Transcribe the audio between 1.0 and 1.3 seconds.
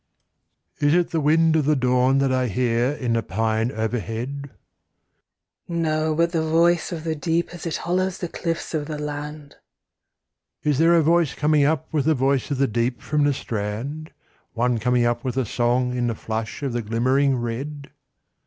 the